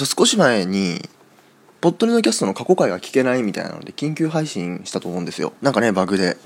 [0.00, 1.08] と、少し前に、
[1.80, 5.52] ポッドリのキャストの過去回が聞けないみたいなので、緊急配信したと思うんですよ。
[5.62, 6.36] なんかね、バグで。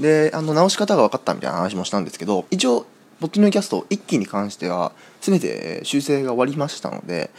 [0.00, 2.86] で、あの、直し方が分かったみたいな話もしたんですけど、一応、
[3.20, 7.30] ポッドリのキャスト1期に関しては、全て修正が終わりましたので、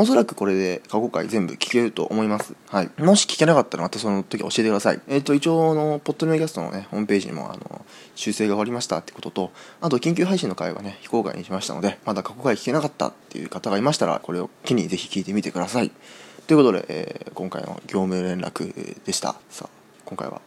[0.00, 2.54] おそらくこれで過去回全部聞けると思います。
[2.68, 2.90] はい。
[2.98, 5.00] もし聞けなかったらまたその時教えてください。
[5.08, 9.50] えっ、ー、と、一応、あの、ポッドニューキャストのね、ホームページにも、あの、修正が終わりましたってことと、
[9.80, 15.90] あと、緊急配信の回はね、非公開にしましたので、まだ過去回聞けなかったっていう方がいましたら、これを機にぜひ聞いてみてください。
[16.46, 19.34] ということで、えー、今回の業務連絡でした。
[19.50, 19.68] さあ、
[20.04, 20.40] 今回は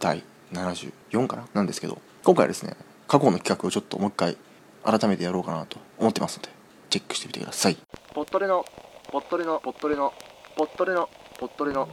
[0.00, 1.46] 第74かな？
[1.54, 2.74] なんですけど、今回はですね、
[3.06, 4.36] 過去の企画をちょっともう一回
[4.82, 6.48] 改めてやろうかなと思ってますので、
[6.90, 7.76] チェックしてみてください。
[8.12, 8.64] ポットレの
[9.10, 10.12] ぽっとりのぽっとりの
[10.56, 11.88] ぽっとりのぽっとりの。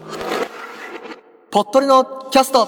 [1.52, 2.68] ぽっとりのキャスト。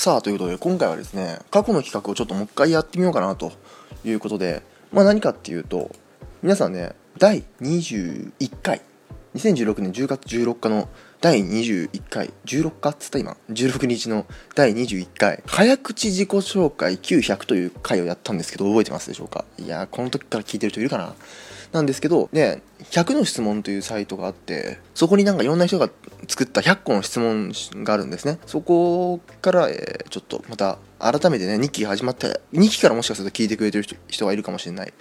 [0.00, 3.52] さあということで今回はですね過去の企画をちょっともう一回やってみようかなと
[4.02, 4.62] いうことで
[4.94, 5.90] まあ何かっていうと
[6.42, 8.80] 皆さんね第21回
[9.34, 10.88] 2016年10月14日の
[11.20, 19.44] 第21回16日っつった今16日の第21回早口自己紹介900という回をやったんですけど覚えてますでしょうか？
[19.58, 21.14] いやこの時から聞いてる人いるかな？
[21.72, 25.88] なんですけど、ね、100の質問というサイトがあって、そこになんかいろんな人が
[26.26, 27.52] 作った100個の質問
[27.84, 28.38] があるんですね。
[28.46, 34.92] そこから、えー、ちょっとまた改めてね、2期始まって、2期からもしかすると聞いてくれてる人がいるかもしれない。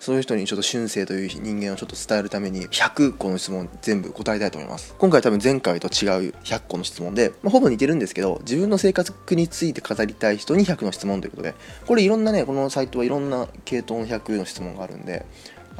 [0.00, 4.94] そういう人にちょっと春生という人間をちょっと伝えるために100個の質問全部答えたいと思います。
[4.98, 11.54] 今回多分前回と違う100個の質問で、まあ、ほぼ似てるんですけど、自分の生活について語りたい人に100の質問ということで、
[11.86, 15.26] これいろんなね、このサイトはいろんな系統の100の質問があるんで、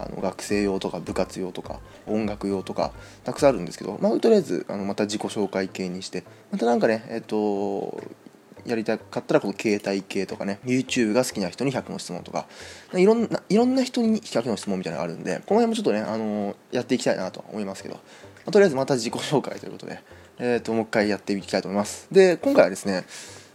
[0.07, 2.93] あの学生用とか部活用とか音楽用とか
[3.25, 8.03] たくさんあるんですけど、まあ、とりあえずあのまた自己紹介系にしてまたなんかねえっ、と
[8.67, 12.47] やりたかったらこの携帯系とかね YouTube が好きな人に100の質問とか
[12.95, 18.01] いろんないろんな人に100の質問みたいなのがあるんでこの辺もちょっとね、あのやっていきたいなと思いますけど、ま
[18.47, 20.03] あ、とりあえずまた自己紹介ということで、
[20.39, 22.09] えーと、もう一回やっていきたいと思います。
[22.11, 23.05] で今回はですね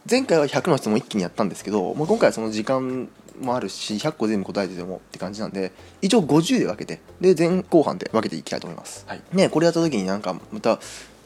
[0.09, 3.09] 前回は100の質問一気にやったんですけど、まあ、今回はその時間
[3.41, 10.79] もあるし100個全部答えててもって感じなんで一応50で分けてで前後半で分けていきたいと思います、はい、ねこれやった時になんかまた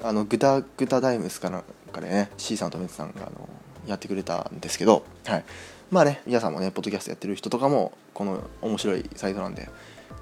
[0.03, 3.49] あのグタグタダイムスかなんかでね C さんとメツさんがあの
[3.87, 5.45] やってくれたんですけど、はい、
[5.91, 9.69] まあね皆さんもねポッドキャストやってる人とかもこの面白いサイトなんで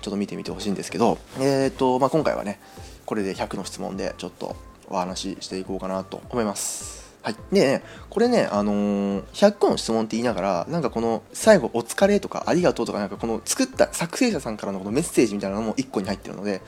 [0.02, 2.60] ちょっと見てみてほしいんですけどえっ、ー、とまあ今回はね
[3.06, 4.56] これで100の質問でちょっと
[4.90, 6.97] お話ししていこうかなと思います
[7.28, 7.36] はい。
[7.52, 16.62] で、ね、これね、あのー、100個の質問って言いながら、なんかこの最後、お疲れとか、ありがとうとか、なんかこの作った作成者さんからのこのメッセージみたいなのも1個に入ってるので、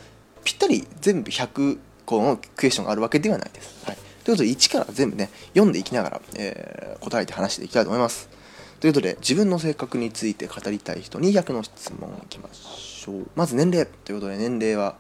[0.44, 3.86] ぴったり全部100個のクエスチョンがあるわけではないです。
[3.86, 3.96] はい。
[3.96, 8.28] ということで、1から全部ね、読んでいきながら、えー、答えて話していきたいと思います。
[8.82, 13.28] ということで、自分の性格について語りたい人に100の質問いきましょう。
[13.38, 13.88] まず年齢。
[14.04, 14.98] ということで、年齢は、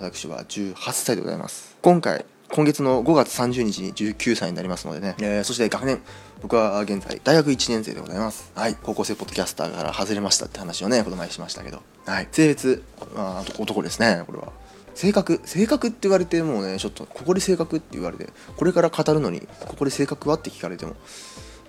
[0.00, 1.76] 私は18歳でございます。
[1.82, 6.00] 今回、今月の5月30日に19歳になりますのでね、えー、そして学年、
[6.42, 8.50] 僕は現在大学1年生でございます。
[8.56, 12.82] はい、高校生ポッドキャスターから外れましたって話をね、この前しましたけど、はい、性別、
[13.14, 14.52] あ、男ですね、これは。
[14.96, 20.96] 性格、性格って言われてもうね、ちょっと、ここで性格って言われて、これから語るのに、ここで性格はって聞かれても、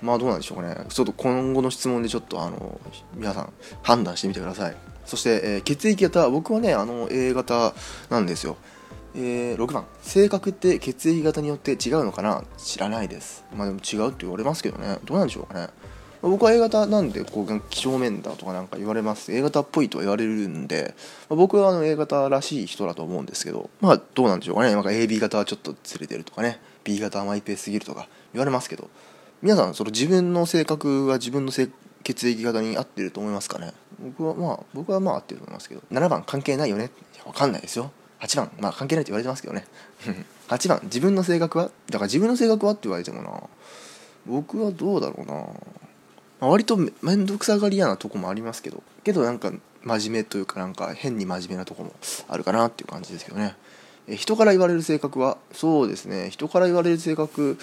[0.02, 0.76] まあどうなんでしょうかね。
[0.90, 2.82] ちょっと今後の質問でちょっとあの、
[3.14, 3.54] 皆さん
[3.84, 4.76] 判断してみてください。
[5.06, 7.76] そして、えー、血液型、僕はね、あの A 型
[8.10, 8.58] なんですよ。
[9.16, 9.86] えー、6番。
[10.02, 12.44] 性格って血液型によって違うのかな？
[12.58, 13.44] 知らないです。
[13.56, 15.00] まあでも違うって言われますけどね。
[15.04, 15.68] どうなんでしょうかね。
[16.22, 19.34] 僕は A 型なんでこう几帳面だとかなんか言われます。
[19.34, 20.94] A 型っぽいとは言われるんで、
[21.30, 23.70] まあ、僕はあの A 型らしい人だと思うんですけど。
[23.82, 24.72] まあどうなんでしょうかね。
[24.74, 26.62] なんか AB 型はちょっとずれてるとかね。
[26.84, 28.90] B 型はマイペースすぎるとか言われますけど。
[29.42, 31.70] 皆さんその自分の性格は自分の性
[32.04, 33.74] 血液型に合ってると思いますかね？
[34.00, 35.82] 僕はまあ僕はまあ合ってると思いますけど。
[35.92, 36.92] 7番関係ないよね？
[37.26, 37.92] わかんないですよ。
[38.22, 38.52] 8番。
[38.60, 39.66] まあ関係ないって言われてますけどね。
[40.48, 40.80] 8番。
[40.84, 41.66] 自分の性格は？
[41.90, 43.32] だから自分の性格はって言われてもな。
[44.26, 45.48] 僕はどうだろうな、ま
[46.42, 48.84] あ、割と面倒くさがり屋なとこもありますけど。
[49.04, 49.52] けどなんか
[49.84, 51.92] 真面目というかなんか変に真面目なとこも
[52.28, 53.56] あるかなっていう感じですけどね。
[54.08, 55.38] え人から言われる性格は？
[55.54, 56.30] そうですね。
[56.30, 57.58] 人から言われる性格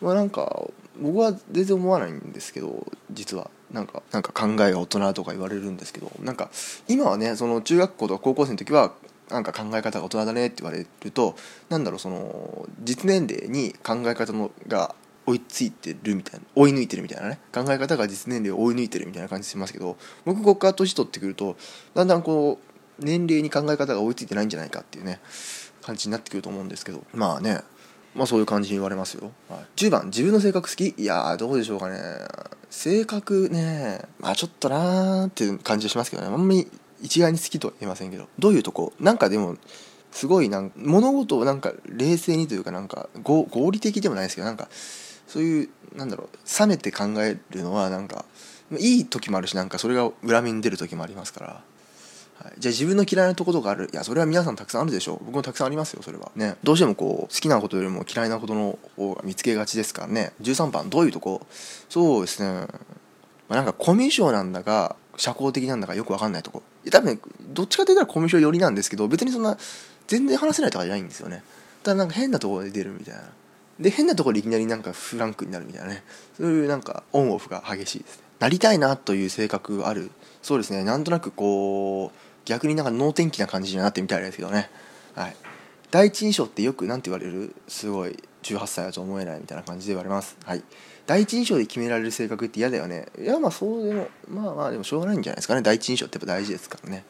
[0.00, 0.64] はなんか
[1.00, 3.50] 僕は全然思わないんですけど実は。
[3.70, 6.10] なんかなんか考えが大人とか言われるんですけど。
[6.20, 6.50] なんか
[6.88, 8.92] 今はねその中学校とか高校生の時は
[9.30, 11.36] なんか考え方が大人だねって言われると
[11.68, 14.94] なんだろうその実年齢に考え方のが
[15.26, 21.56] 追いついてるみたいな追い抜いてるみたいなね考え方が実年齢を追い抜いてるみたいな感じしますけど僕ここから年取ってくると
[21.94, 22.58] だんだんこ
[23.00, 25.20] う年齢に考え方が追いついてないんじゃないかっていうね
[25.82, 27.60] 感じになってくると思うんですけどまあね
[28.14, 30.94] まあそういう感じに言われますよ、はい、10番自分の性格好き？
[30.98, 31.98] いやどうでしょうかね。
[32.68, 36.28] 性格ねまあちょっとなーっていう感じがしますけどね。
[36.28, 36.68] あんまり
[37.02, 38.92] 一概に好きとは言えませんけどどういうとこ？
[39.00, 39.56] なんかでも
[40.10, 44.68] すごいなん物事をなんか冷静にというかなんか合理的でもないですけどなんか
[45.26, 48.24] そういうなんだろう冷めて考えるのはなんか
[48.78, 51.62] いい時もあるしなんかそれが裏目に出る時もありますから、
[52.38, 53.88] はい、じゃあ自分の嫌いなところがある？
[53.92, 55.24] いやそれは皆さんたくさんあるでしょう。
[55.24, 56.30] 僕もたくさんありますよそれは。
[56.36, 56.56] ね。
[56.62, 60.32] どうしてもこう好きなことよりも嫌いなことの方が見つけがちですからね。
[60.40, 61.46] 13番どういうとこ？
[61.88, 62.66] そうですね、
[63.48, 66.62] まあ、なんかコミュ障なんだか社交的なんだかよく分かんないとこ。
[66.90, 69.58] 多分どっちかというとコミュ障寄りなんですけど別にそんな
[70.06, 71.42] 全然話せないとかじゃないんですよね。
[71.82, 73.22] ただなんか変なところで出るみたいな。
[73.78, 76.02] で変なところでいきなりなんかフランクになるみたいなね。
[76.36, 78.24] そういうなんかオンオフが激しいですね。
[78.38, 80.10] なりたいなという性格ある。
[80.42, 80.84] そうですね。
[80.84, 84.70] なんとなくこう逆になんか能天気な感じになってみたいですけどね。
[85.14, 85.36] はい。
[85.90, 87.54] 第一印象ってよく何て言われる？
[87.68, 90.36] すごい18歳だと思えないみたいな感じで言われます。
[90.44, 90.62] はい。
[91.06, 93.06] 第一印象で決められる性格って嫌だよね。
[93.18, 95.62] いやまあそうでもまあまあでもしょうがないんじゃないですかね。
[95.62, 97.04] 第一印象ってやっぱ大事ですからね。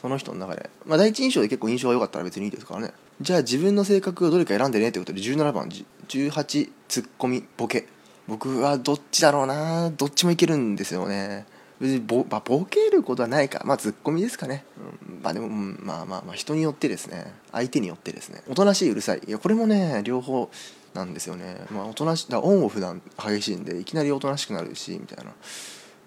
[0.00, 0.68] その人の中で。
[0.84, 2.92] まあ第一印象で結構印象が良かったら別にいいですからね。
[3.20, 5.68] じゃあ自分の性格をどれか選んでねってことで17番
[6.08, 7.86] 18ツッコミボケ。
[8.28, 9.90] 僕はどっちだろうな。
[9.90, 11.46] どっちもいけるんですよね。
[11.80, 13.62] 別にボ,、まあ、ボケることはないか。
[13.64, 14.64] まあツッコミですかね、
[15.08, 17.32] うん、まあでも、うん、まあまあまあ人によってですね。
[17.50, 18.42] 相手によってですね。
[18.48, 19.20] おとなしいうるさい。
[19.26, 20.48] いやこれもね両方
[20.94, 21.56] なんですよね。
[21.70, 25.32] まあおとなしだオンオフ段激しいんでいきなりおとなしくなるしみたいな。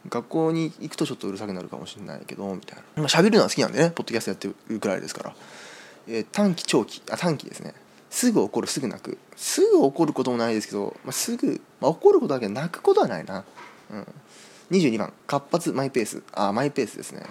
[0.10, 5.36] 学校に行くとちょっとうるさくなるかもしれないけどみたいな、まあ、喋るのは好きなんでねポッドキャストやってるくらいですから。
[6.08, 7.74] えー、短期長期あ短期ですね。
[8.10, 9.18] すぐ怒るすぐ泣く。
[9.36, 13.44] すぐ怒ることもないですけど、まあ、すぐ、まあ、怒ることだけ泣くことはないな、
[13.92, 14.08] うん、
[14.72, 16.24] 22番活発マイペース。
[16.34, 17.24] あマイペースですね。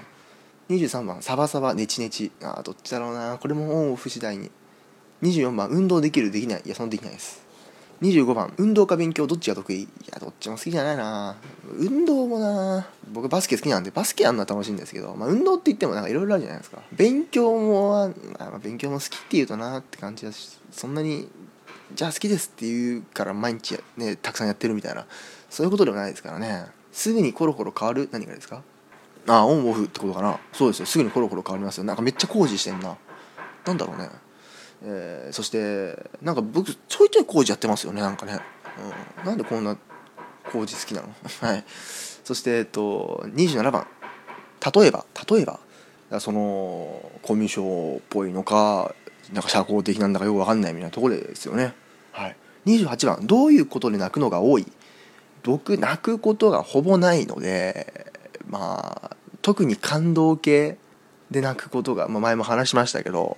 [0.68, 2.32] 23番サバサバネチネチ。
[2.42, 3.38] あどっちだろうな。
[3.38, 4.50] これもオンオフ次第に。
[5.22, 6.62] 24番運動できるできない。
[6.64, 7.43] いやそのできないです。
[8.04, 8.52] 25番。
[8.58, 9.82] 運動か勉強どっちが得意？
[9.82, 11.36] いやどっちも好きじゃないな。
[11.78, 12.86] 運動もな。
[13.12, 16.82] 僕バスケ好きなんでバスケやるのは楽しいんですけど、まあ、運動って言ってもなんかいろいろあるじゃないですか。
[16.92, 21.28] 勉強も、まあ、勉強も好きっていうとなって感じだしそんなに
[21.94, 25.06] じゃあ好きですって言うから毎日ねたくさんやってるみたいな
[25.48, 26.66] そういうことでもないですからね。
[26.92, 28.08] すぐにコロコロ変わる？
[28.12, 28.62] 何がですか？
[29.26, 30.38] あオンオフってことかな。
[30.52, 30.86] そうですよ。
[30.86, 31.84] すぐにコロコロ変わりますよ。
[31.84, 32.96] なんかめっちゃ工事してんな。
[33.64, 34.10] なんだろうね。
[34.82, 38.38] えー、そしてなんか僕ちょいちょい工事やってますよねなんかね、
[39.20, 39.76] うん、なんでこんな
[40.52, 41.08] 工事好きなの？
[41.40, 41.64] はい。
[42.24, 43.86] そしてえっと27番。
[44.74, 45.60] 例えば例えば
[46.20, 48.94] そのコミュ障っぽいのか
[49.32, 51.74] なんか社交的なんだかよく分かんないみたいなところですよね。
[52.12, 52.36] はい。
[52.66, 53.26] 28番。
[53.26, 54.66] どういうことで泣くのが多い？
[55.42, 58.06] 僕泣くことがほぼないので
[58.48, 60.78] まあ特に感動系
[61.30, 63.36] で泣くことが、まあ、前も話しましたけど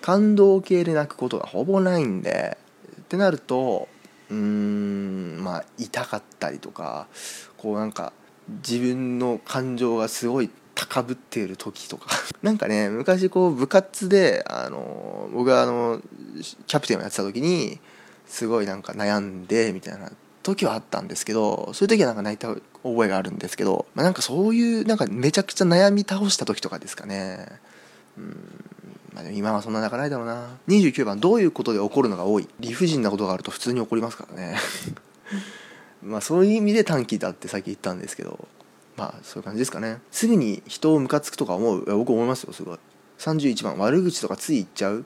[0.00, 2.56] 感動系で泣くことがほぼないんで
[3.00, 3.88] ってなると
[4.30, 7.06] うーんまあ痛かったりとか
[7.56, 8.12] こうなんか
[8.48, 12.08] 自分の感情がすごい高ぶっている時とか。
[12.42, 16.00] なんかね昔こう部活であの僕があの
[16.66, 17.80] キャプテンをやってた時に
[18.26, 20.12] すごいなんか悩んでみたいな
[20.42, 27.46] 時はあったんですけどそういう時はなんか泣いた覚えがあるんですけど、まあ、なんかそういうなんかめちゃくちゃ悩み倒した時とかですかね。
[28.16, 28.64] うん。
[29.16, 30.58] まあ、今はそんな泣かないだろうな。
[30.68, 32.46] 29番どういうことで起こるのが多い？
[32.60, 34.56] 理不尽なことがあると普通に起こりますからね。
[36.04, 38.46] まあそういう意味で短期だってさっき言ったんですけど。
[38.98, 40.00] まあそういう感じですかね。
[40.10, 41.96] すぐに人をムカつくとか思う？
[41.96, 42.78] 僕思いますよすごい。
[43.18, 45.04] 31番悪口とかつい言っちゃう？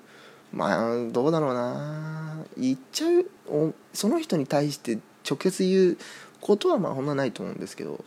[0.52, 2.44] まあどうだろうな。
[2.56, 3.74] 言っちゃう？
[3.92, 4.98] その人に対して
[5.28, 5.98] 直接言う
[6.40, 8.04] ことはまあほんなないと思うんですけど。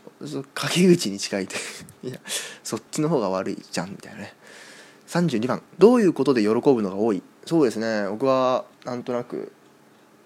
[0.53, 1.55] 陰口に近いって。
[2.03, 2.19] いや
[2.63, 4.33] そっちの方が悪いじゃんみたいなね。
[5.13, 7.21] 32番どういうことで喜ぶのが多い？
[7.45, 8.07] そうですね。
[8.09, 9.51] 僕はなんとなく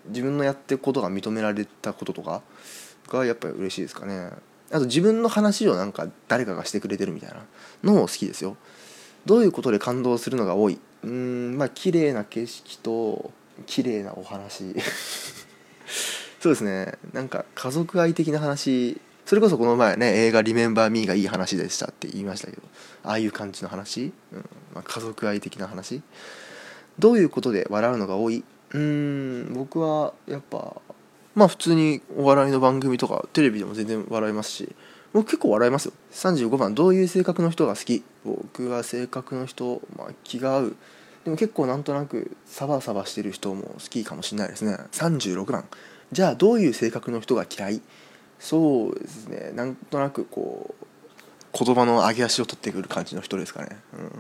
[0.08, 2.41] 自分のやってることが認められたこととか
[3.10, 4.32] がやっぱり嬉しいですかね。
[4.72, 7.38] あと自分の話をなんか誰かがしてくれてるみたいな
[7.84, 8.56] のも好きですよ。
[9.25, 10.79] どういうことで感動するのが多い？
[11.03, 13.32] うんまあ綺麗な景色と
[13.65, 14.74] 綺麗なお話。
[16.39, 16.94] そうですね。
[17.12, 19.01] なんか家族愛的な話。
[19.25, 22.62] それこそこの前ね映画「リメンバー・ミー」がいい話でしたって言いましたけど
[23.03, 24.46] ああいう感じの話、うん。
[24.77, 26.03] まあ、家族愛的な話？
[27.00, 28.43] どういうことで笑うのが多い？
[28.74, 30.75] うーん僕はやっぱ
[31.34, 34.75] まあ普通にお笑いの番組とかテレビでも全然笑いますし
[35.13, 35.93] 僕結構笑いますよ。
[36.12, 38.03] 35番どういう性格の人が好き？
[38.24, 40.75] 僕は性格の人、まあ、気が合う。
[41.24, 44.77] でも結構なんとなくサバサバしてる人も好きかもしれないですね。
[44.91, 45.65] 36番。
[46.12, 47.81] じゃあどういう性格の人が嫌い？
[48.39, 49.51] そうですね。
[49.55, 50.86] なんとなくこう
[51.65, 54.12] 言葉の上げ足を取ってくる感じの人ですかね、うん、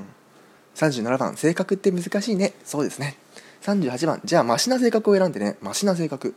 [0.77, 2.53] 37番性格って難しいね。
[2.63, 3.17] そうですね。
[3.63, 5.57] 38番じゃあマシな性格を選んでね。
[5.59, 6.35] マシな性格。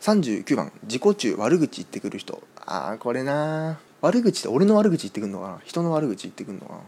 [0.00, 2.42] 39番自己中悪口言ってくる人。
[2.66, 5.60] ああこれな悪口って俺の悪口言ってくるのかな。
[5.64, 6.80] 人の悪口言ってくるのかな。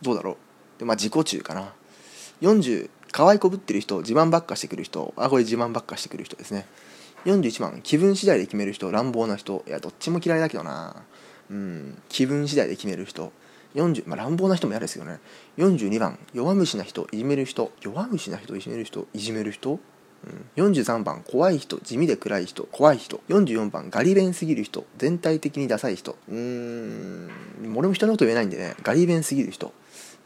[0.00, 0.36] どうだろう。
[0.78, 1.74] でまあ自己中かな。
[2.40, 5.12] 40可愛いこぶってる人自慢ばっかしてくる人。
[5.18, 6.66] あこれ自慢ばっかしてくる人ですね。
[7.26, 8.90] 41番気分次第で決める人。
[8.90, 9.62] 乱暴な人。
[9.68, 10.96] いやどっちも嫌いだけどな。
[11.50, 12.02] うん。
[12.08, 13.32] 気分次第で決める人。
[13.74, 15.18] 40、まあ、乱暴な人も嫌ですよね。
[15.58, 17.72] 42番弱虫な人いじめる人。
[17.80, 19.80] 弱虫な人いじめる人いじめる人。
[20.56, 22.64] うん、43番怖い人地味で暗い人。
[22.70, 23.20] 怖い人。
[23.28, 24.84] 44番ガリ弁すぎる人。
[24.96, 26.16] 全体的にダサい人。
[26.28, 27.30] うーん。
[27.74, 28.76] 俺も人のこと言えないんでね。
[28.82, 29.72] ガリ弁すぎる人。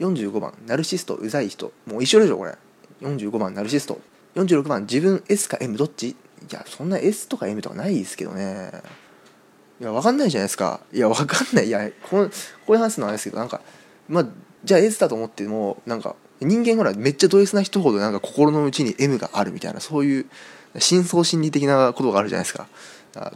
[0.01, 1.73] 45番ナルシストうざい人。
[1.87, 2.57] もう一緒でしょこれ。
[3.01, 3.99] 45番ナルシスト。
[4.35, 6.09] 46番自分 S か M どっち？
[6.09, 6.17] い
[6.51, 8.71] やそんな S とか M とかないですけどね。
[9.81, 10.81] いや分かんないじゃないですか。
[10.93, 11.67] いや分かんない。
[11.67, 12.31] いやこう
[12.67, 13.61] こういう話すのはあれですけどなんか
[14.09, 14.27] まあ
[14.65, 20.27] じゃあ S だと思ってもなんか人間ほらめっちゃド S な人ほどなんか心の内に M があるみたいなそういう
[20.79, 22.69] 深層心理的なことがあるじゃないですか。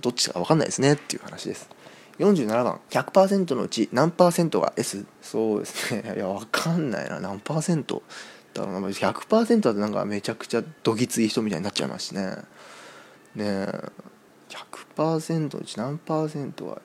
[0.02, 1.68] どっちか分かんないですねっていう話です。
[2.18, 6.14] 47番100%のうち何パーセントが S そうですね。
[6.16, 7.18] いや分かんないな。
[7.20, 8.02] 何パーセント？
[8.52, 12.36] だから100%だとなんかめちゃくちゃどぎつい人みたいになっちゃいますしね。
[13.36, 14.09] ねえ。
[14.50, 16.80] 100%のうち何パーセントは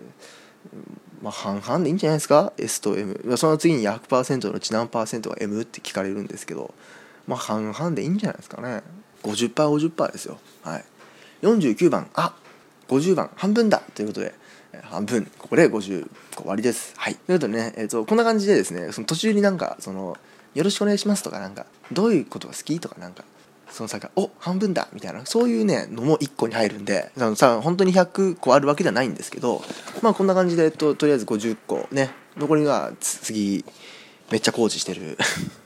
[1.21, 6.73] まあ半々でいいんじゃないですか？S と M その次に100%のうち何パーセントが M って聞かれるんですけど
[7.27, 8.83] まあ半々でいいんじゃないですかね。
[9.23, 10.39] 50%50% ですよ。
[10.63, 10.85] はい。
[11.41, 12.09] 49番。
[12.13, 12.35] あ
[12.87, 13.31] 50番。
[13.35, 13.81] 半分だ。
[13.95, 14.33] ということで
[14.83, 15.25] 半分。
[15.39, 16.93] ここで50終わりです。
[16.97, 17.15] はい。
[17.15, 20.17] ということでね、えーと、こんな感じでですねその途中になんかその
[20.53, 23.23] よろしくお願いしますとかなんかどういうことが好きとかなんか
[23.75, 25.25] その先お半分だみたいな。
[25.25, 29.61] そういうねのも1個に入るんでそのさ本当に100個あるわけじゃないんですけど
[30.01, 33.65] まあこんな感じでととりあえず50個ね残りは次
[34.31, 35.17] めっちゃ工事してる。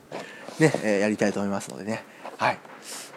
[0.57, 2.03] ね、えー、やりたいと思いますのでね。
[2.37, 2.57] はい。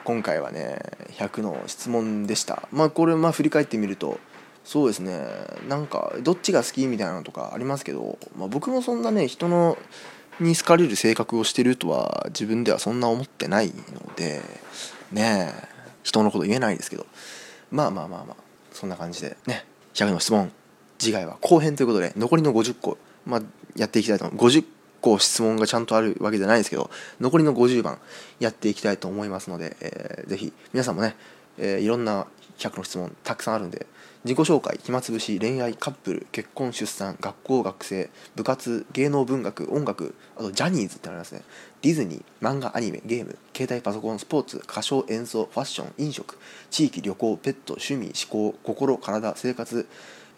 [0.05, 0.79] 今回はね
[1.13, 2.69] 100の質問でした。
[2.71, 4.21] まあこれまあ振り返ってみると
[4.63, 5.25] そうですね。
[5.71, 9.79] なんかどっちが好きみたいなのとかありますけど、まあ、僕もそんなね人の
[10.41, 14.43] に好かれる性格をしてるとは自分ではそんな思ってないので
[15.12, 15.69] ねえ
[16.03, 17.07] 人のこと言えないですけど。
[17.73, 18.37] まあまあまあまあ
[18.71, 20.53] そんな感じでね100の質問
[20.99, 23.43] 次回は後編ということで残りの50個、まあ、
[23.75, 24.65] やっていきたいと思います50
[25.01, 27.99] 個質問がちゃんとあるわけじゃないですけど残りの50番
[28.39, 31.17] やっていきたいと思いますので、えー、ぜひ皆さんもね、
[31.59, 32.27] えー、いろんな
[32.69, 33.87] 100の質問たくさんあるんで
[34.25, 41.42] 自己紹介暇つぶし恋愛カップル結婚出産学校学生部活芸能文学音楽あとジャニーズってありますね
[41.83, 46.38] ディズニー漫画アニメゲーム携帯パソコンスポーツ歌唱演奏ファッション飲食
[46.71, 49.88] 地域旅行ペット趣味思考心体生活、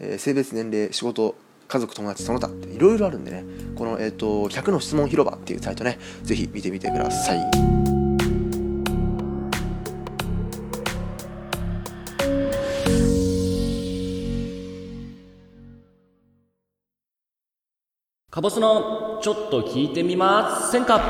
[0.00, 1.37] えー、性別年齢仕事
[1.69, 3.45] 家族友達その他いろいろあるんでね
[3.76, 7.94] この、えーと、100の質問広場っていうサイトねぜひ見てみてください。
[18.35, 21.00] カボスのちょっと聞いてみませんか？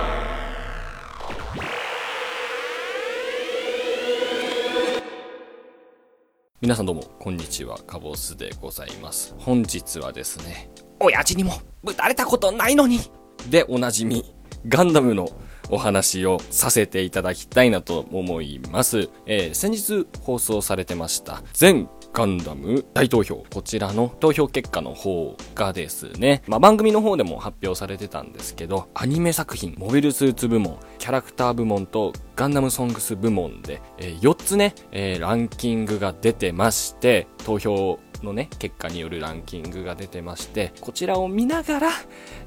[6.60, 10.68] 皆さんどうもこんにちはカボスでございます本日はですね
[11.00, 13.00] 親父にもぶたれたことないのに
[13.48, 14.34] でおなじみ
[14.68, 15.30] ガンダムの
[15.70, 19.08] お話をさせていただきたいなと思います。
[19.24, 23.44] えー、先日放送されてました全ガンダム大投票。
[23.52, 41.90] こちらの投票結果の方がですね、まあ、番組の方でも発表されてたんですけど、アニメ作品、モビルスーツ部門、キャラクター部門とガンダムソングス部門で、えー、4つね、えー、ランキングが出てまして、投票のね、結果によるランキングが出てまして、こちらを見ながら、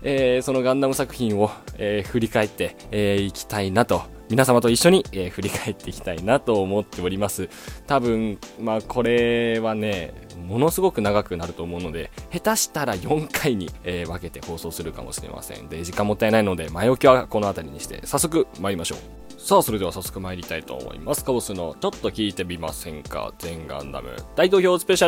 [0.02, 7.50] えー、そのガンダム作品を、えー、振り返ってい、えー、きたいなと皆様と一緒に、えー振り返っていきたいなと思っております。
[7.86, 10.14] 多分、まあこれはね、
[10.48, 15.70] ものすごく長くなると思うので、下手したら4回に、えー分けて放送するかもしれません。
[15.70, 19.00] で、時間もったいないので、前置きはこの辺りにして、早速参りましょう。
[19.40, 21.24] さあ、それでは早速参りたいと思います。
[21.24, 23.34] カボスのちょっと聞いてみませんか？
[23.38, 25.08] 全ガンダム大投票スペシャ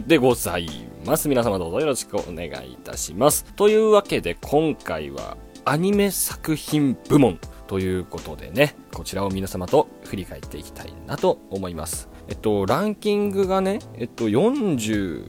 [0.00, 0.68] ルでござい
[1.06, 1.28] ます。
[1.28, 3.44] 皆様どうぞよろしくお願いいたします。
[3.54, 7.38] というわけで今回はアニメ作品部門
[7.72, 12.10] ということでね、こちらを皆様と振り返っていきたいなと思います。
[12.28, 15.26] えっと、ランキングがね、えっと、40、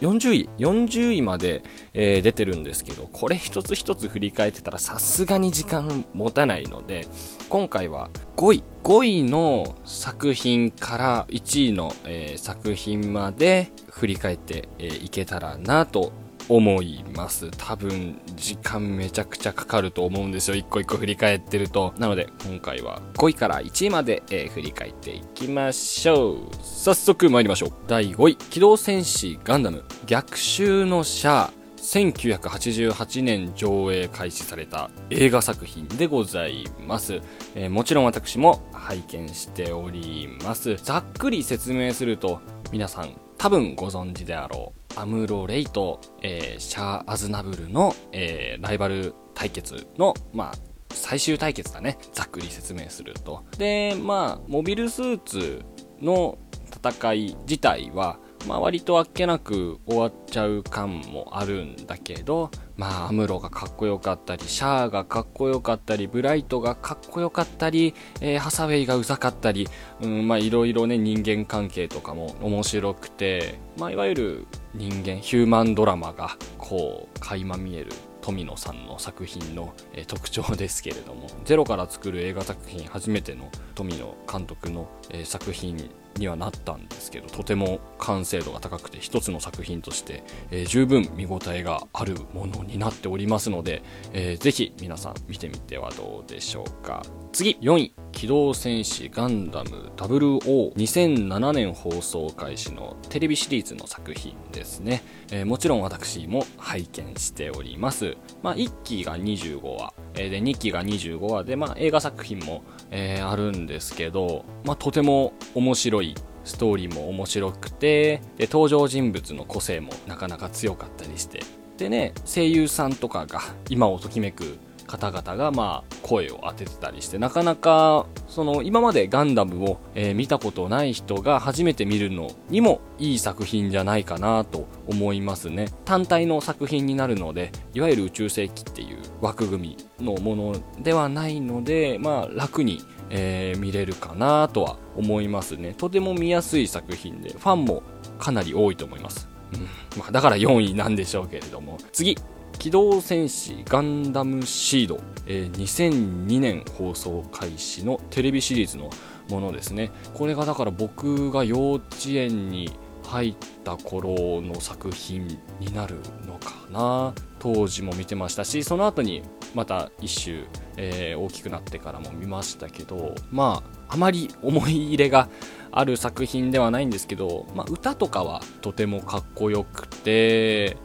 [0.00, 7.06] 40位、40位まで、えー出てるんですけど、これ一つ一つ振り返ってたらさすがに時間持たないので、
[7.48, 16.10] 今回は5位、5位の作品から1位の、えー作品まで振り返って、えーいけたらなと
[16.48, 17.50] 思います。
[17.56, 20.56] 多分、時間めちゃくちゃかかると思うんですよ。
[20.56, 21.94] 一個一個振り返ってると。
[21.98, 26.38] なので、今回は5位から1位まで、えー振り返っていきましょう。
[26.62, 27.72] 早速参りましょう。
[27.88, 31.64] 第5位、機動戦士ガンダム逆襲のシャア。
[31.84, 37.20] 1988年上映開始された映画作品でございます、
[37.54, 42.40] えーもちろん私も拝見しておりますざっくり説明すると
[42.72, 50.54] 皆さん多分ご存知であろうアムロ・レイと、えーシャア・アズナブルの、えーライバル対決のまあ
[50.90, 51.98] 最終対決だね。
[52.12, 53.42] ざっくり説明すると。
[53.58, 55.64] でまあモビルスーツ
[56.00, 56.38] の
[56.74, 69.68] 戦い自体は、まあ、割とあっけなく終わっちゃう感もあるんだけど、まあ、アムロがかっこよかったり、シャアがかっこよかったり、ブライトがかっこよかったり、えーハサウェイがうざかったり、
[70.02, 77.92] うん、まあ、いろいろね、人間関係とかも面白くて、まあ、いわゆる人間、ヒューマンドラマが、こう、垣間見える
[78.24, 93.82] 富野さんの作品の、え特徴ですけれどもゼロから作る映画作品初めての富野監督の、え作品にはなったんですけどとても完成度が高くて一つの作品として、えー十分見応えがあるものになっておりますので、
[94.14, 97.02] えーぜひ皆さん見てみてはどうでしょうか。
[97.34, 97.92] 次4位。
[98.12, 111.42] 機動戦士ガンダム WO2007 年放送開始のテレビシリーズの作品ですね、えーもちろん私も拝見しております、まあ、1期が25話、えーで2期が25話。
[111.42, 116.14] で、まあ、映画作品も、えーあるんですけど、まあ、とても面白い。
[116.44, 121.40] ストーリーも面白くてで登場人物の個性もなかなか強かったりして。
[121.78, 135.68] でね声優さんとかが今をときめく方々がまあ声を当ててたりしてなかなかその今までガンダムを、えー見たことない人が初めて見るのにもいい作品じゃないかなと思いますね。
[135.84, 145.74] 単体の作品になるのでいわゆる宇宙世紀っていう枠組みのものではないのでまあ楽に、えー見れるかなとは思いますね。
[145.74, 147.82] とても見やすい作品でファンも
[148.18, 149.98] かなり多いと思います、うん。
[149.98, 151.78] まあ、だから4位なんでしょうけれども。
[151.92, 152.16] 次。
[152.58, 158.90] 機動戦士ガンダムシード、えー2002年放送開始のテレビシリーズの
[159.28, 159.90] ものですね。
[160.14, 162.70] これがだから僕が幼稚園に
[163.04, 165.26] 入った頃の作品
[165.60, 167.12] になるのかな。
[167.44, 169.22] 当時も見てましたしその後に
[169.54, 170.46] また一周、
[170.78, 175.28] えー大きくなってからも見ましたけどまああまり思い入れが
[175.70, 180.78] ある作品ではないんですけど、まあ、歌とかはとてもかっこよくて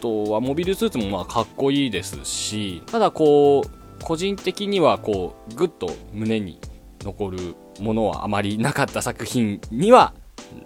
[0.00, 6.58] とはモビルスーツもまあかっこいいですしただこう個人的にはこうグッと胸に
[7.02, 10.14] 残るものはあまりなかった作品には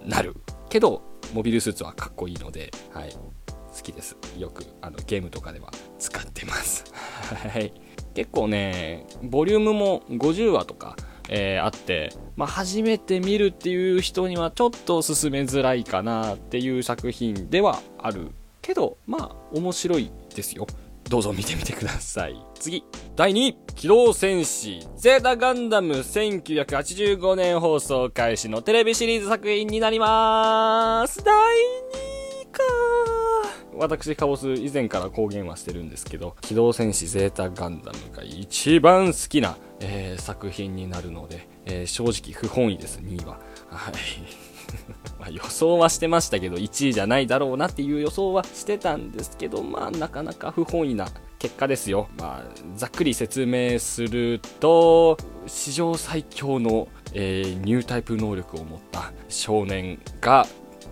[0.05, 0.35] なる。
[0.69, 1.01] けど
[1.33, 4.17] モビルスーツはかっこいいので、はい、好きです。
[4.37, 6.85] よくあのゲームとかでは使ってます。
[7.49, 7.73] はい。
[8.13, 10.95] 結構ねボリュームも50話とか、
[11.27, 18.29] えーあって、まあ、初めて見るっていう人にはちょっと進めづらいかなっていう作品ではある
[18.65, 20.65] けどまあ面白いですよ。
[21.07, 22.43] どうぞ見てみてください。
[22.59, 22.83] 次
[23.15, 23.57] 第2位。
[23.75, 24.79] 機動戦士。
[24.97, 31.23] ゼータガンダム1985年放送開始のテレビシリーズ作品になりまーす。
[31.23, 31.37] 第2
[32.41, 32.63] 位か。
[33.75, 43.39] 私カボス以前から公言はしてるんですけど機動戦士ゼータガンダムが一番好きな、えー作品になるので、えー正直不本意です2位は。
[43.69, 43.93] はい。
[45.19, 51.07] ま予想はしてましたけど1位じゃないだろうなっていう予想はしてたんですけどまあなかなか不本意な
[51.39, 52.07] 結果ですよ。
[52.17, 52.43] まあ
[52.75, 60.47] ざっくり説明すると史上最強の、えーニュータイプ能力を持った少年が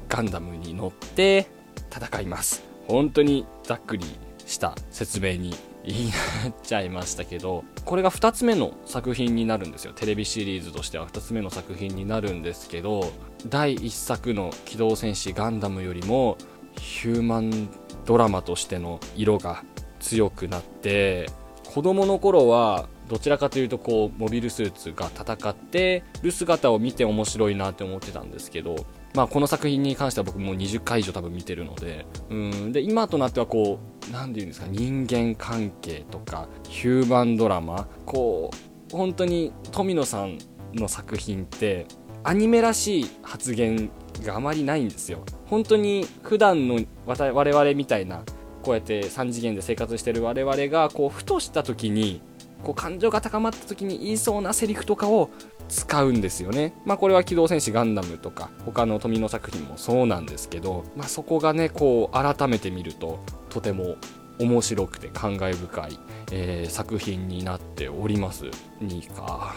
[0.10, 1.48] ガンダムに乗って
[1.92, 2.64] 戦います。
[2.88, 4.06] 本当にざっくり
[4.46, 5.56] した説明に
[5.86, 6.12] 言い
[6.44, 9.94] なっちゃいましたけどこれが2つ目の作品になるんですよ。
[9.94, 13.12] テレビシリーズとしては2つ目の作品になるんですけど
[13.50, 16.38] 第1作の「機動戦士ガンダム」よりも
[16.80, 17.70] ヒューマン
[18.06, 19.64] ドラマとしての色が
[20.00, 21.30] 強くなって
[21.66, 38.52] 子供の頃はどちらかというとこうモビルスーツが戦ってる姿を見て面白いなって思ってたんですけどまあこの作品に関しては僕もう20回以上多分見てるのでうんで今となってはこう何て言うんですか人間関係とかヒューマンドラマこ
[38.92, 40.38] う本当に富野さん
[40.74, 41.88] の作品って
[42.24, 43.90] アニメらしい発言
[44.24, 45.26] があまりないんですよ。
[45.48, 48.24] 本当に普段の我々みたいな
[48.62, 52.22] こうやって3次元で生活してる我々がこうふとした時に
[52.64, 55.30] こう感情が高まった時に言いそうなセリフとかを
[55.70, 56.74] 使うんですよね。
[56.86, 63.98] まあこれは機動戦士ガンダムとか他の富野作品もそうなんですけど、まあそこがね、こう改めて見るととても
[64.40, 66.00] 面白くて感慨深い、
[66.32, 68.46] えー、作品になっております。
[68.82, 69.54] 2位か。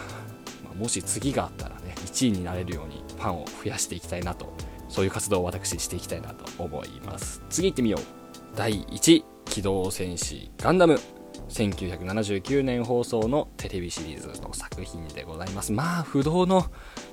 [0.63, 4.53] まあ、もし次があったらね、1位になれるようにファンを増やしていきたいなと、
[4.89, 7.41] そういう活動を私していきたいなと思います。
[7.49, 8.01] 次行ってみよう。
[8.55, 10.99] 第1位機動戦士ガンダム
[11.49, 15.71] 1979年放送のテレビシリーズの作品でございます。
[15.71, 16.65] まあ、不動の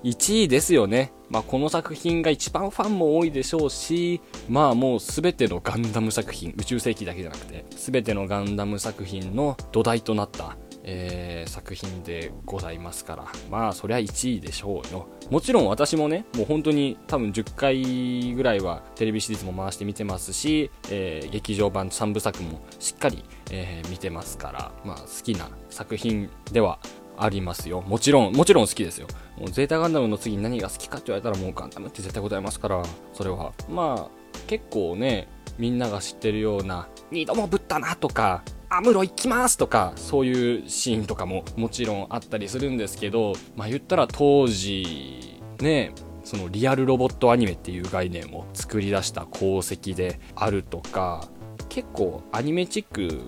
[0.02, 1.12] 1位ですよね。
[1.30, 26.78] まあ、この作品が一番ファンも多いでしょうし、まあもう全てのガンダム作品、宇宙世紀だけじゃなくて、全てのガンダム作品の土台となったえー、作品でございますからまあそりゃ1位でしょうよもちろん私もねもう本当に多分10回ぐらいはテレビシリーズも回して見てますし、えー、劇場版3部作もしっかり、えー、見てますからまあ好きな作品では
[27.16, 27.82] ありますよ。
[27.82, 29.06] もちろん、もちろん好きですよ。
[29.38, 33.52] もうゼータガンダムの次に何が好きかって言われたらもうガンダムって絶対ございますから、それは。
[33.68, 38.42] まあ、結構ね、みんなが知ってるような、二度もぶったなとか、
[38.76, 45.92] アムロ行きますとか、そういうシーンとかももちろんあったりするんですけど、まあ言ったら当時、ね、
[46.24, 51.28] そのリアルロボットアニメっていう概念を作り出した功績であるとか、
[51.68, 53.20] 結構アニメチック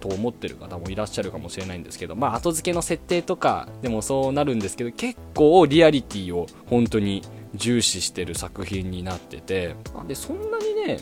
[0.00, 7.22] と思ってる方もいらっしゃるかもしれないんですけど、まあ後付けの設定とかでもそうなるんですけど、結構リアリティを本当に
[7.54, 9.74] 重視してる作品になってて、
[10.06, 10.98] で、そんなにね、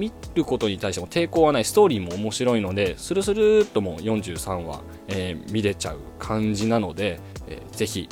[0.00, 1.64] 見ることに対しても抵抗はない。
[1.64, 8.08] ストーリーも面白いのでスルスルっともう43話、えー、見れちゃう感じなので、えー、ぜひ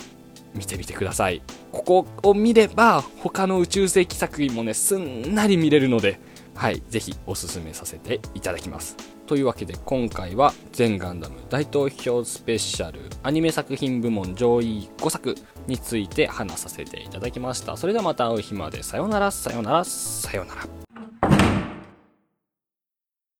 [0.55, 1.43] 見てみてください。
[1.73, 6.21] ここを見れば他の宇宙世紀作品もねすんなり見れるので
[6.55, 8.97] はいぜひおすすめさせていただきます。
[9.27, 15.35] というわけで今回は全ガンダム大投票スペシャルアニメ作品部門上位5作
[15.67, 17.77] について話させていただきました。
[17.77, 18.83] それではまた会う日まで。
[18.83, 20.78] さようならさよならさよなら。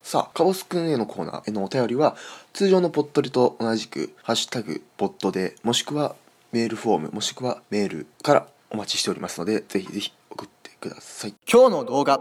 [0.09, 2.17] さあ、カボスくんへのコーナーへのお便りは、
[2.55, 6.17] 通常のポットリと同じく、ハッシュタグ、ポットで、もしくは
[6.51, 11.35] メールフォーム、もしくはメールからお待ちしておりますので、ぜひぜひ送ってください。
[11.47, 12.19] 今日の動画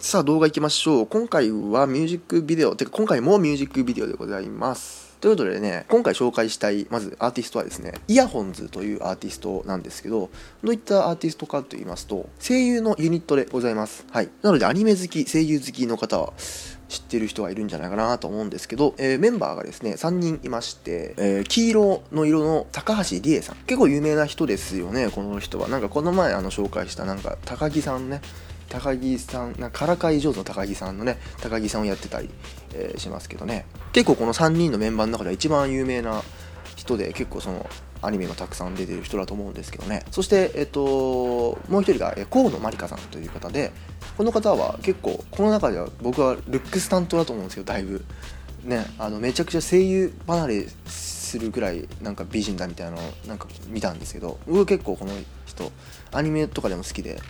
[0.00, 1.06] さあ、動画行きましょう。
[1.06, 5.07] 今回はミュージックビデオ、てか今回もミュージックビデオでございます。
[5.20, 10.30] ということでね、今回紹介したい、まずアーティストはですね、イヤホンズというアーティストなんですけど、
[10.62, 14.06] どういったアーティストかと言いますと、声優のユニットでございます。
[14.12, 14.28] はい。
[14.42, 16.32] なので、アニメ好き、声優好きの方は、
[16.88, 23.56] 知ってる人がいるんじゃないかなと思うんですけど、えー、メンバーがですね、3人いまして、えー、黄色の色の高橋理恵さん。
[23.66, 25.68] 結構有名な人ですよね、この人は。
[25.68, 28.22] なんかこの前あの紹介したなんか高木さんね、
[28.68, 32.30] 高木さんなからかい上手の高木さんのね高木さんをやってたり、
[32.74, 33.66] えー、しますけどね。
[33.92, 36.22] 結構この3人のメンバーの中では一番有名な
[36.76, 37.68] 人で結構その
[38.00, 40.04] アニメがたくさん出てる人だと思うんですけどね。
[40.10, 43.72] そして、えっと、もう一人が河野まりかさんという方で
[44.16, 48.04] この方は結構この中では僕はルックス担当だと思うんですけどだいぶ。
[48.64, 55.12] ねあのめちゃくちゃ声優離れするぐらいなんか美人だみたいなのをなんか見たんですけど僕結構この
[55.46, 55.70] 人
[56.12, 57.20] アニメとかでも好きで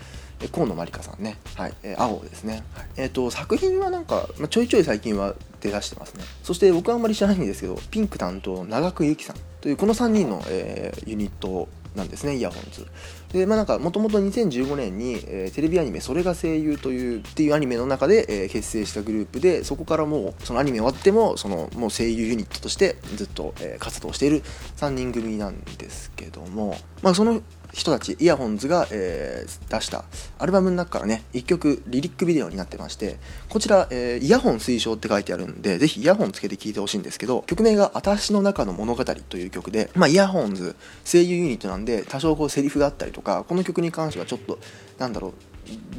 [0.52, 6.24] 河野まりかさんね、はい、えー、青ですね、はい、えっ、ー、と作品はなんか、まあ、ちょいちょい最近は出だしてますね。
[6.42, 9.36] そして僕はあんまり知らないんですけどピンク担当長久ゆきさん。
[9.60, 12.86] というこの3人の、えー、ユニットなんですねイヤホンズ。
[13.32, 24.42] でまあなんかもともと2015年に、えー、テレビアニメ「それが声優」というっていうアニメの中で、えー、結成したグループでそこからもうそのアニメ終わってもそのもう声優ユニットとしてずっと、えー、活動している
[24.76, 27.42] 3人組なんですけどもまあその
[27.78, 30.04] 人たちイヤホンズが、えー、出した
[30.38, 44.58] アルバムの中からね1曲リリックビデオになってましてこちら、えー、イヤホン推奨って書いてあるんでぜひイヤホンつけて聴いてほしいんですけど曲名が「私の中の物語」という曲で、まあ、イヤホンズ声優ユニットなんで多少こうセリフがあったりとかこの曲に関してはちょっと
[44.98, 45.32] なんだろう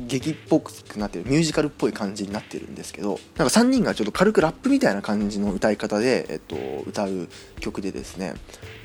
[0.07, 6.55] 劇っぽくなってるミュージカルっぽい感じになってるんですけどなんか3人がちょっと軽くラップみたいな感じの歌い方で、えっと、
[6.87, 7.29] 歌う
[7.59, 8.33] 曲でですね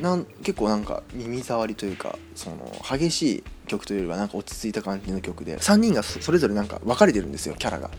[0.00, 7.90] なん結構なんか耳障りというかその激しい曲というよりはなんか落ち着いた感じの曲で3人がそれぞれなんか分かれてるんですよキャラが。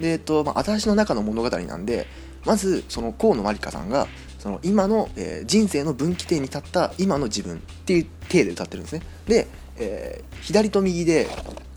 [0.00, 2.06] でえっとまあ、私の中の物語なんで
[2.44, 4.06] まずその河野まりかさんが
[4.44, 9.00] その今の、えー、人生の分岐点に立った今の自分っていう体で歌ってるんですね。
[9.26, 11.28] で、えー、左と右で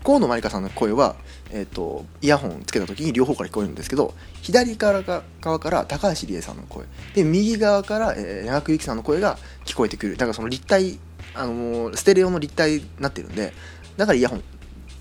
[0.04, 1.16] 河野まりかさんの声は、
[1.50, 5.02] えーと、イヤホンつけた時に両方から聞こえるんですけど左から
[5.40, 6.86] 側から高橋理恵さんの声。
[7.14, 10.16] で右側から、えー、長久由紀さんの声が聞こえてくる。
[10.16, 10.98] だからその立体
[11.34, 13.52] あのステレオの立体になってるんで
[13.96, 14.42] だからイヤホン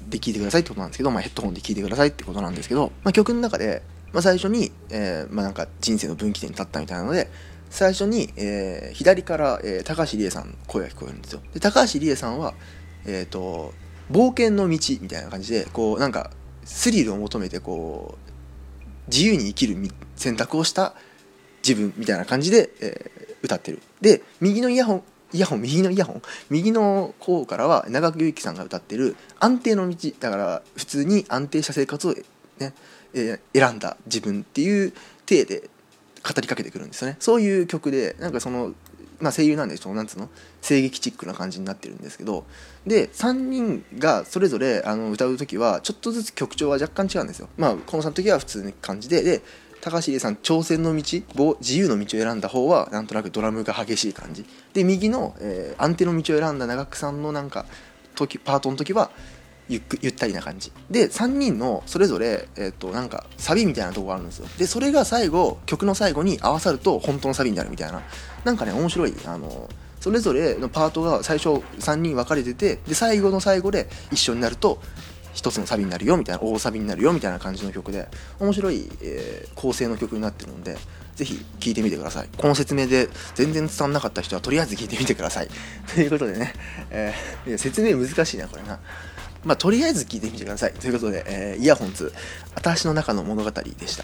[0.10, 3.81] で聴いてくださいってことなんですけど、まあ、ヘッドホンで聴いてくださいってことなんですけど、まあ、曲の中で、
[4.13, 7.29] まあ、最初に、えーまあ、なんか人生の分岐点に立ったみたいなので
[7.69, 11.41] 最初に、えー、左から、えー、高橋理恵さんの声が聞こえるんですよ。
[11.53, 12.53] で高橋理恵さんは
[13.05, 13.73] えっ、ー、と
[14.12, 16.31] 冒険の道みたいな感じでこうなんか
[16.63, 19.77] スリルを求めてこう自由に生きる
[20.15, 20.93] 選択をした
[21.67, 23.81] 自分みたいな感じで、えー、歌ってる。
[24.01, 32.73] で右のイヤホンイヤホン右のイヤホン右の方からは長久由紀さんが歌ってる安定の道だから普通に安定した生活をね、
[33.13, 34.93] えー、選んだ自分っていう
[35.25, 35.69] 体で
[36.23, 37.17] 語りかけてくるんですよね。
[37.19, 38.73] そういう曲でなんかその
[39.19, 40.30] まあ、声優なんでそのなんつうの？
[40.62, 42.45] 声劇チックな感じになってるんですけど。
[42.86, 47.49] で3人がそれぞれあの歌う時はちょっとずつ曲調は若干違うんですよ。
[47.58, 49.23] まあこのさんの時は普通に感じで。
[49.23, 49.41] で
[49.80, 51.03] 高橋さん挑戦の道
[51.60, 54.45] 自由の道を選んだ方はなんとなくドラムが激しい感じ。
[54.73, 57.65] で右の、えー、安定の道を選んだ長久さんのなんか
[58.15, 59.12] 時パートの時は
[59.69, 60.71] ゆっゆったりな感じ。
[60.89, 64.47] で3人のそれぞれ、えー、となんかサビみたいなとこがあるんですよ。
[64.58, 68.01] でそれが最後曲の最後に合わさると本当のサビになるみたいな。
[68.43, 69.13] なんかね面白い。
[69.25, 71.49] あのそれぞれのパートが最初
[71.80, 74.80] 3人分かれててで最後の最後で一緒になると
[75.34, 78.08] 一つのサビになるよみたいな大サビになるよみたいな感じの曲で
[78.39, 80.77] 面白い、えー、構成の曲になってるので
[81.15, 82.30] ぜひ聴いてみてください。
[82.38, 85.49] この説明で全然伝わんなかった人はとりあえず聴いてみてください。
[85.93, 86.53] ということでね、
[86.91, 88.80] えー、説明難しいなこれな。
[89.47, 90.73] まあ、とりあえず聞いてみてください。
[90.73, 92.12] ということで、えー、イヤホンズ、
[92.53, 94.03] 私の中の物語でした。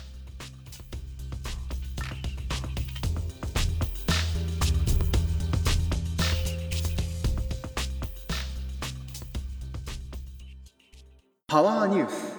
[11.46, 12.34] パワーニュース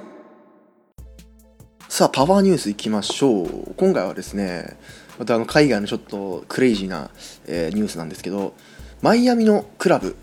[1.89, 4.77] さあパワーニュースいきましょう今回はですね
[5.21, 7.11] またあの海外のちょっとクレイジーな、
[7.47, 8.55] えー、ニュースなんですけど
[9.03, 10.17] マイアミのクラブ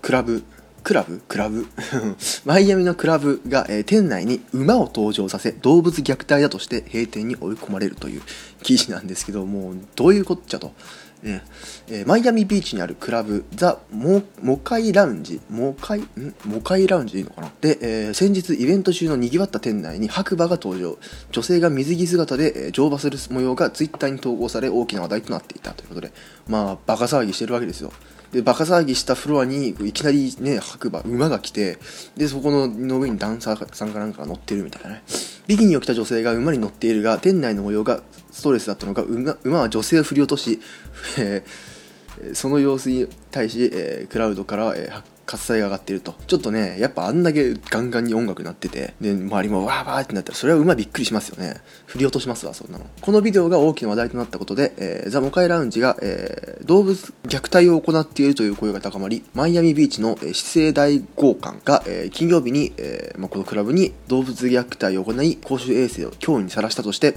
[0.00, 0.44] クラブ
[0.86, 1.20] クラブ？
[1.26, 1.66] クラブ？
[2.46, 8.22] マイアミのクラブが、えー、店内に馬を登場させ動物虐待だとして閉店に追い込まれるという
[8.62, 10.74] 記事なんですけどもうどういうこっちゃと、
[11.24, 11.42] ね
[11.88, 15.40] えー、マイアミビーチにあるクラブザ・モモカイラウンジ？
[15.50, 16.02] モカイ？
[16.02, 16.34] ん？
[16.44, 17.50] モカイラウンジでいいのかな？
[17.60, 20.98] で、えー、先日イベント中の賑わった店内に白馬が登場。
[21.32, 26.12] 女性が水着姿で、えー、乗馬する模様がツイッターに投稿され大きな話題となっていたということで。
[26.46, 27.92] まあバカ騒ぎしてるわけですよ。
[28.32, 31.78] でバカ騒ぎしたフロアにいきなりね白馬馬が来て
[32.16, 35.02] でそこの上にダンサーさんかなんかが乗ってるみたいなね。
[35.46, 40.60] ビキニを着た女性が馬に乗っているが店内の模様がストレスだったのか馬馬は女性を振り落とし、
[41.18, 46.14] えー、その様子に対し、えー、クラウドから、えー、喝采が上がってると。
[46.26, 51.60] ちょっとねやっぱあんだけガンガンに音楽鳴っててで周りもわーわーってなったらそれは馬びっくりしますよね。
[51.86, 52.86] 振り落としますわそんなの。
[53.00, 67.14] このビデオが大きな話題となったことで、えー、ザ・モカイラウンジが、えー、動物虐待を行っているという声が高まりマイアミビーチの、市政大豪館が、えー、金曜日に、えーまあ、このクラブに動物虐待を行い公衆衛生を脅威にさらしたとして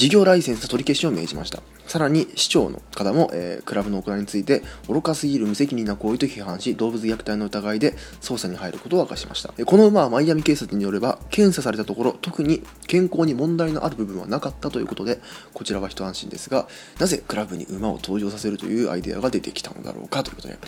[0.00, 1.60] 事業ライセンス取り消しを命じました。
[1.86, 9.52] さらに市長の方も、えー、クラブの行いについて愚かすぎる無責任な行為と批判し動物虐待の疑いで捜査に入ることを明かしました。
[9.52, 15.20] この馬はマイアミ警察によれば検査されたところ特に健康に問題のある部分はなかったということで
[15.52, 16.66] こちらは一安心ですが
[16.98, 20.58] なぜクラブに馬を登場させるというアイデアが出てきたのだろうかということで。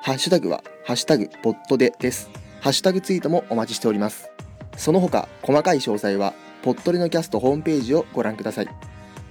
[0.03, 2.31] ハッシュタグはハッシュタグポッドでです。
[2.61, 4.31] ハッシュタグツイートもお待ちしております。
[4.77, 8.69] その他細かい詳細はポッドレのキャストホームページをご覧ください。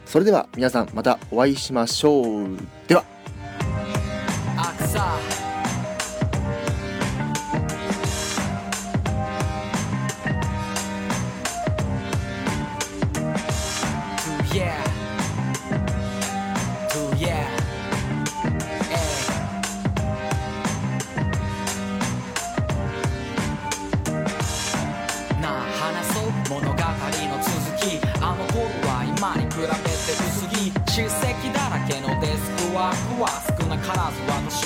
[0.05, 2.57] それでは皆さんまたお会いしましょう。
[2.87, 3.03] では。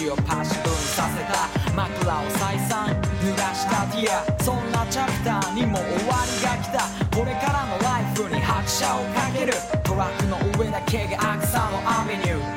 [0.03, 2.89] ず私をパシブにさせた枕を再三
[3.21, 4.43] 濡らしたティア。
[4.43, 7.17] そんなチャプターにも終わりが来た。
[7.17, 9.53] これからのライフに拍車をかける。
[9.83, 12.52] トラックの上だけがアクサのアベニュー。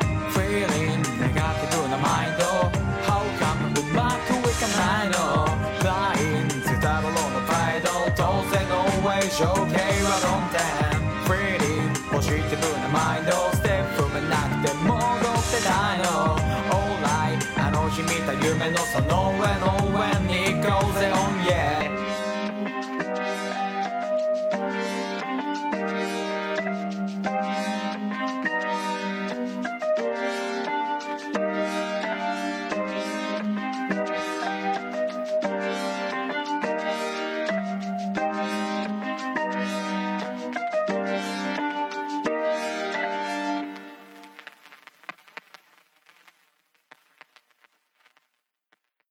[18.97, 19.96] 戻ってな